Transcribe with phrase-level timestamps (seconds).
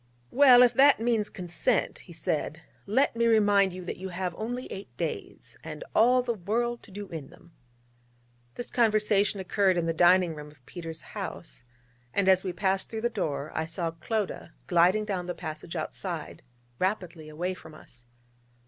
[0.31, 4.65] 'Well, if that means consent,' he said, 'let me remind you that you have only
[4.71, 7.53] eight days, and all the world to do in them.'
[8.55, 11.63] This conversation occurred in the dining room of Peters' house:
[12.15, 16.41] and as we passed through the door, I saw Clodagh gliding down the passage outside
[16.79, 18.07] rapidly away from us.